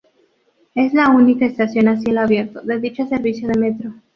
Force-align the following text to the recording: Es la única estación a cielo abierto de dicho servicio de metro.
Es 0.73 0.95
la 0.95 1.11
única 1.11 1.45
estación 1.45 1.87
a 1.87 1.95
cielo 2.01 2.21
abierto 2.21 2.61
de 2.63 2.79
dicho 2.79 3.05
servicio 3.05 3.47
de 3.49 3.59
metro. 3.59 3.93